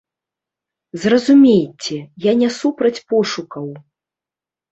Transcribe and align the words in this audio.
Зразумейце, 1.01 1.97
я 2.25 2.33
не 2.41 2.49
супраць 2.59 3.03
пошукаў. 3.13 3.67